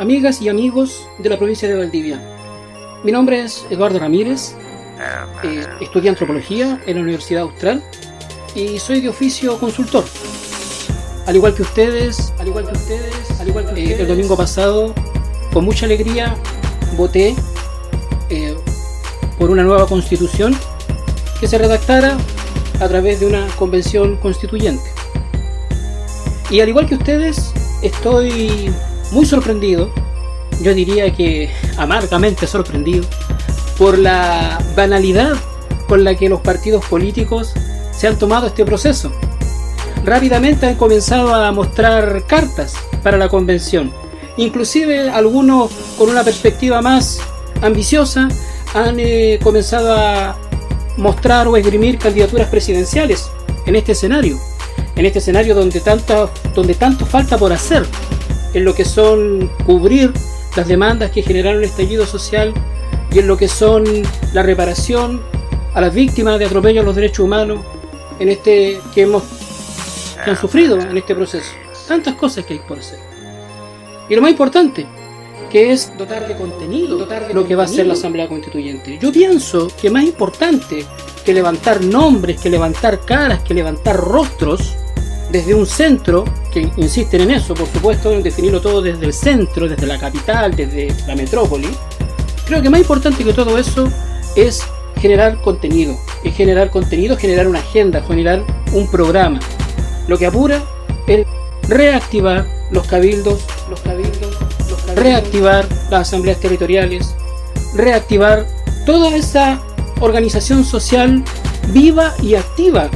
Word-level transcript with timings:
amigas 0.00 0.40
y 0.40 0.48
amigos 0.48 1.06
de 1.18 1.28
la 1.28 1.36
provincia 1.36 1.68
de 1.68 1.76
Valdivia. 1.76 2.18
Mi 3.04 3.12
nombre 3.12 3.44
es 3.44 3.66
Eduardo 3.68 3.98
Ramírez, 3.98 4.54
eh, 5.44 5.66
estudié 5.82 6.08
antropología 6.08 6.80
en 6.86 6.96
la 6.96 7.02
Universidad 7.02 7.42
Austral 7.42 7.84
y 8.54 8.78
soy 8.78 9.02
de 9.02 9.10
oficio 9.10 9.58
consultor. 9.60 10.04
Al 11.26 11.36
igual 11.36 11.54
que 11.54 11.62
ustedes, 11.62 12.32
al 12.38 12.48
igual 12.48 12.64
que 12.64 12.72
ustedes, 12.72 13.40
al 13.40 13.48
igual 13.48 13.74
que 13.74 13.92
eh, 13.92 14.00
el 14.00 14.08
domingo 14.08 14.38
pasado, 14.38 14.94
con 15.52 15.66
mucha 15.66 15.84
alegría 15.84 16.34
voté 16.96 17.36
eh, 18.30 18.56
por 19.38 19.50
una 19.50 19.62
nueva 19.62 19.86
constitución 19.86 20.56
que 21.38 21.46
se 21.46 21.58
redactara 21.58 22.16
a 22.80 22.88
través 22.88 23.20
de 23.20 23.26
una 23.26 23.46
convención 23.58 24.16
constituyente. 24.16 24.90
Y 26.48 26.60
al 26.60 26.70
igual 26.70 26.86
que 26.86 26.94
ustedes, 26.94 27.52
estoy 27.82 28.72
muy 29.12 29.26
sorprendido, 29.26 29.90
yo 30.62 30.74
diría 30.74 31.12
que 31.14 31.50
amargamente 31.76 32.46
sorprendido, 32.46 33.04
por 33.78 33.98
la 33.98 34.62
banalidad 34.76 35.34
con 35.88 36.04
la 36.04 36.14
que 36.14 36.28
los 36.28 36.40
partidos 36.40 36.84
políticos 36.84 37.52
se 37.92 38.06
han 38.06 38.18
tomado 38.18 38.46
este 38.46 38.64
proceso. 38.64 39.10
Rápidamente 40.04 40.66
han 40.66 40.76
comenzado 40.76 41.34
a 41.34 41.50
mostrar 41.52 42.24
cartas 42.26 42.74
para 43.02 43.16
la 43.16 43.28
convención. 43.28 43.92
Inclusive 44.36 45.10
algunos 45.10 45.70
con 45.98 46.08
una 46.08 46.22
perspectiva 46.22 46.80
más 46.80 47.20
ambiciosa 47.62 48.28
han 48.74 49.00
eh, 49.00 49.38
comenzado 49.42 49.94
a 49.94 50.36
mostrar 50.96 51.48
o 51.48 51.56
esgrimir 51.56 51.98
candidaturas 51.98 52.48
presidenciales 52.48 53.30
en 53.66 53.76
este 53.76 53.92
escenario. 53.92 54.38
En 54.96 55.06
este 55.06 55.18
escenario 55.18 55.54
donde, 55.54 55.80
tanta, 55.80 56.28
donde 56.54 56.74
tanto 56.74 57.06
falta 57.06 57.38
por 57.38 57.52
hacer 57.52 57.86
en 58.54 58.64
lo 58.64 58.74
que 58.74 58.84
son 58.84 59.50
cubrir 59.64 60.12
las 60.56 60.66
demandas 60.66 61.10
que 61.10 61.22
generaron 61.22 61.62
el 61.62 61.68
estallido 61.68 62.06
social 62.06 62.52
y 63.12 63.18
en 63.18 63.26
lo 63.26 63.36
que 63.36 63.48
son 63.48 63.84
la 64.32 64.42
reparación 64.42 65.22
a 65.74 65.80
las 65.80 65.94
víctimas 65.94 66.38
de 66.38 66.46
atropello 66.46 66.80
a 66.80 66.84
los 66.84 66.94
derechos 66.94 67.20
humanos 67.20 67.60
en 68.18 68.28
este 68.28 68.80
que 68.94 69.02
hemos 69.02 69.22
que 70.24 70.30
han 70.30 70.36
sufrido 70.36 70.78
en 70.78 70.96
este 70.96 71.14
proceso. 71.14 71.52
Tantas 71.88 72.14
cosas 72.14 72.44
que 72.44 72.54
hay 72.54 72.60
por 72.60 72.78
hacer. 72.78 72.98
Y 74.08 74.14
lo 74.14 74.22
más 74.22 74.30
importante, 74.30 74.86
que 75.50 75.72
es 75.72 75.92
dotar 75.96 76.26
de 76.28 76.36
contenido 76.36 76.96
dotar 76.96 77.28
de 77.28 77.34
lo 77.34 77.46
que 77.46 77.56
va 77.56 77.64
a 77.64 77.68
ser 77.68 77.86
la 77.86 77.94
Asamblea 77.94 78.28
Constituyente. 78.28 78.98
Yo 79.00 79.12
pienso 79.12 79.68
que 79.80 79.90
más 79.90 80.04
importante 80.04 80.84
que 81.24 81.34
levantar 81.34 81.82
nombres, 81.82 82.40
que 82.40 82.50
levantar 82.50 83.00
caras, 83.04 83.42
que 83.42 83.54
levantar 83.54 83.96
rostros, 83.96 84.74
desde 85.30 85.54
un 85.54 85.66
centro, 85.66 86.24
que 86.52 86.70
insisten 86.76 87.22
en 87.22 87.30
eso, 87.32 87.54
por 87.54 87.68
supuesto, 87.68 88.12
en 88.12 88.22
definirlo 88.22 88.60
todo 88.60 88.82
desde 88.82 89.06
el 89.06 89.12
centro, 89.12 89.68
desde 89.68 89.86
la 89.86 89.98
capital, 89.98 90.54
desde 90.54 90.88
la 91.06 91.14
metrópoli, 91.14 91.68
creo 92.46 92.62
que 92.62 92.70
más 92.70 92.80
importante 92.80 93.24
que 93.24 93.32
todo 93.32 93.56
eso 93.58 93.88
es 94.36 94.62
generar 95.00 95.40
contenido, 95.40 95.96
es 96.24 96.34
generar 96.34 96.70
contenido, 96.70 97.16
generar 97.16 97.46
una 97.46 97.60
agenda, 97.60 98.02
generar 98.02 98.44
un 98.72 98.90
programa. 98.90 99.40
Lo 100.08 100.18
que 100.18 100.26
apura 100.26 100.62
es 101.06 101.26
reactivar 101.68 102.46
los 102.70 102.86
cabildos, 102.86 103.44
los 103.68 103.80
cabildos, 103.80 104.36
los 104.68 104.80
cabildos 104.82 104.96
reactivar 104.96 105.66
las 105.90 106.08
asambleas 106.08 106.40
territoriales, 106.40 107.14
reactivar 107.74 108.46
toda 108.84 109.14
esa 109.14 109.60
organización 110.00 110.64
social 110.64 111.22
viva 111.68 112.14
y 112.22 112.34
activa 112.34 112.90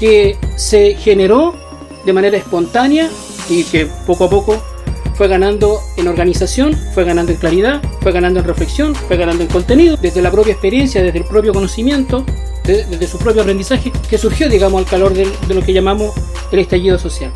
que 0.00 0.38
se 0.56 0.94
generó 0.94 1.54
de 2.04 2.12
manera 2.14 2.38
espontánea 2.38 3.10
y 3.50 3.64
que 3.64 3.86
poco 4.06 4.24
a 4.24 4.30
poco 4.30 4.62
fue 5.14 5.28
ganando 5.28 5.80
en 5.98 6.08
organización, 6.08 6.74
fue 6.94 7.04
ganando 7.04 7.30
en 7.30 7.36
claridad, 7.36 7.82
fue 8.00 8.10
ganando 8.10 8.40
en 8.40 8.46
reflexión, 8.46 8.94
fue 8.94 9.18
ganando 9.18 9.42
en 9.42 9.50
contenido, 9.50 9.98
desde 9.98 10.22
la 10.22 10.30
propia 10.30 10.52
experiencia, 10.52 11.02
desde 11.02 11.18
el 11.18 11.26
propio 11.26 11.52
conocimiento, 11.52 12.24
desde 12.64 13.06
su 13.06 13.18
propio 13.18 13.42
aprendizaje, 13.42 13.92
que 14.08 14.16
surgió, 14.16 14.48
digamos, 14.48 14.80
al 14.80 14.88
calor 14.88 15.12
de, 15.12 15.28
lo 15.52 15.60
que 15.60 15.74
llamamos 15.74 16.14
el 16.50 16.60
estallido 16.60 16.98
social. 16.98 17.32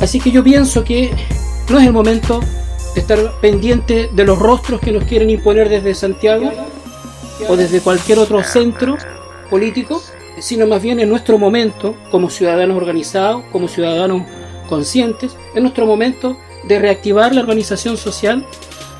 Así 0.00 0.18
que 0.18 0.30
yo 0.30 0.42
pienso 0.42 0.82
que 0.82 1.10
no 1.68 1.78
es 1.78 1.86
el 1.86 1.92
momento 1.92 2.40
de 2.94 3.00
estar 3.02 3.18
pendiente 3.42 4.08
de 4.10 4.24
los 4.24 4.38
rostros 4.38 4.80
que 4.80 4.92
nos 4.92 5.04
quieren 5.04 5.28
imponer 5.28 5.68
desde 5.68 5.94
Santiago 5.94 6.50
o 7.48 7.56
desde 7.56 7.80
cualquier 7.80 8.18
otro 8.18 8.42
centro 8.42 8.96
político, 9.50 10.00
sino 10.40 10.66
más 10.66 10.82
bien 10.82 11.00
en 11.00 11.08
nuestro 11.08 11.38
momento, 11.38 11.94
como 12.10 12.30
ciudadanos 12.30 12.76
organizados, 12.76 13.42
como 13.52 13.68
ciudadanos 13.68 14.22
conscientes, 14.68 15.36
en 15.54 15.62
nuestro 15.62 15.86
momento 15.86 16.36
de 16.64 16.78
reactivar 16.78 17.34
la 17.34 17.40
organización 17.40 17.96
social 17.96 18.44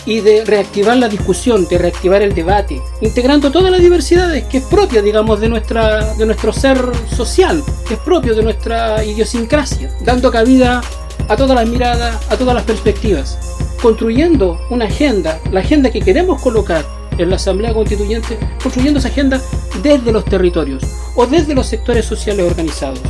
y 0.06 0.21
de 0.21 0.44
reactivar 0.44 0.97
la 0.97 1.09
discusión, 1.09 1.69
de 1.69 1.76
reactivar 1.76 2.22
el 2.22 2.34
debate, 2.34 2.81
integrando 3.03 3.50
todas 3.50 3.71
las 3.71 3.81
diversidades 3.81 4.44
que 4.44 4.59
es 4.59 4.65
propia, 4.65 5.03
digamos, 5.03 5.41
de, 5.41 5.49
nuestra, 5.49 6.15
de 6.15 6.25
nuestro 6.25 6.53
ser 6.53 6.78
social, 7.15 7.62
que 7.87 7.94
es 7.94 8.00
propio 8.00 8.34
de 8.34 8.43
nuestra 8.43 9.05
idiosincrasia, 9.05 9.91
dando 10.00 10.31
cabida 10.31 10.81
a 11.28 11.37
todas 11.37 11.55
las 11.55 11.69
miradas, 11.69 12.16
a 12.31 12.37
todas 12.37 12.55
las 12.55 12.65
perspectivas, 12.65 13.38
construyendo 13.82 14.59
una 14.70 14.87
agenda, 14.87 15.41
la 15.50 15.60
agenda 15.60 15.91
que 15.91 16.00
queremos 16.00 16.41
colocar 16.41 16.97
en 17.19 17.31
la 17.31 17.37
Asamblea 17.37 17.75
Constituyente, 17.75 18.39
construyendo 18.62 18.99
esa 18.99 19.09
agenda 19.09 19.41
desde 19.83 20.12
los 20.12 20.25
territorios 20.25 20.83
o 21.15 21.27
desde 21.27 21.55
los 21.55 21.67
sectores 21.67 22.05
sociales 22.05 22.47
organizados, 22.47 23.01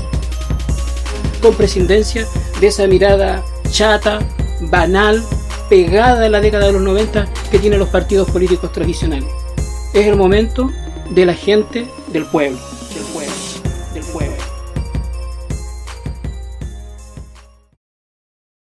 con 1.41 1.55
prescindencia 1.55 2.27
de 2.61 2.67
esa 2.67 2.87
mirada 2.87 3.45
chata, 3.71 4.19
banal, 4.63 5.23
pegada 5.69 6.27
en 6.27 6.33
la 6.33 6.41
década 6.41 6.67
de 6.67 6.73
los 6.73 6.83
90 6.83 7.29
que 7.51 7.59
tienen 7.59 7.79
los 7.79 7.89
partidos 7.89 8.31
políticos 8.31 8.73
tradicionales. 8.73 9.29
Es 9.93 10.07
el 10.07 10.17
momento 10.17 10.71
de 11.11 11.27
la 11.27 11.35
gente 11.35 11.87
del 12.13 12.25
pueblo. 12.27 12.59
Del 13.95 14.05
pueblo. 14.05 14.58